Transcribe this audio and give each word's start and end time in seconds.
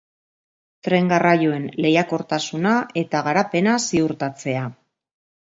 Tren 0.87 1.11
garraioen 1.11 1.67
lehiakortasuna 1.85 2.73
eta 3.03 3.21
garapena 3.29 3.79
ziurtatzea. 3.89 4.65